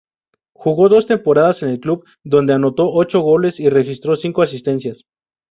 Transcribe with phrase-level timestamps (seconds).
[0.55, 5.05] Jugó dos temporadas en el club, donde anotó ocho goles y registró cinco asistencias.